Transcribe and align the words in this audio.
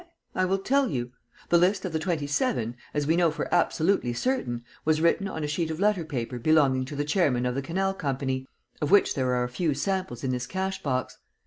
I 0.33 0.45
will 0.45 0.57
tell 0.57 0.89
you. 0.89 1.11
The 1.49 1.59
list 1.59 1.85
of 1.85 1.93
the 1.93 1.99
Twenty 1.99 2.25
seven, 2.25 2.75
as 2.91 3.05
we 3.05 3.15
know 3.15 3.29
for 3.29 3.47
absolutely 3.53 4.13
certain, 4.13 4.63
was 4.83 4.99
written 4.99 5.27
on 5.27 5.43
a 5.43 5.47
sheet 5.47 5.69
of 5.69 5.79
letter 5.79 6.03
paper 6.03 6.39
belonging 6.39 6.85
to 6.85 6.95
the 6.95 7.05
chairman 7.05 7.45
of 7.45 7.53
the 7.53 7.61
Canal 7.61 7.93
Company, 7.93 8.47
of 8.81 8.89
which 8.89 9.13
there 9.13 9.31
are 9.35 9.43
a 9.43 9.47
few 9.47 9.75
samples 9.75 10.23
in 10.23 10.31
this 10.31 10.47
cash 10.47 10.81
box. 10.81 11.19